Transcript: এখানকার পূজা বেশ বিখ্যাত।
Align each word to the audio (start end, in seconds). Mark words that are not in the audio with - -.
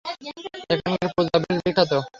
এখানকার 0.73 1.09
পূজা 1.15 1.37
বেশ 1.43 1.57
বিখ্যাত। 1.65 1.91